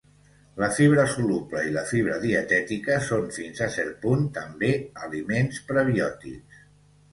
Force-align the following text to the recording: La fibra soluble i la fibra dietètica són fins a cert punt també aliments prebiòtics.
La 0.61 0.69
fibra 0.77 1.03
soluble 1.11 1.61
i 1.71 1.73
la 1.75 1.83
fibra 1.89 2.15
dietètica 2.23 2.97
són 3.11 3.29
fins 3.37 3.63
a 3.67 3.69
cert 3.77 3.93
punt 4.07 4.27
també 4.41 4.73
aliments 5.05 5.63
prebiòtics. 5.71 6.63